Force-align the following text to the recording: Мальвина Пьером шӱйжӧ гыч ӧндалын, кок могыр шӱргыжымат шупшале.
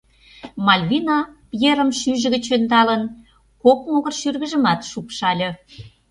Мальвина 0.65 1.17
Пьером 1.49 1.89
шӱйжӧ 1.99 2.27
гыч 2.35 2.45
ӧндалын, 2.55 3.01
кок 3.63 3.79
могыр 3.91 4.13
шӱргыжымат 4.21 4.79
шупшале. 4.91 5.49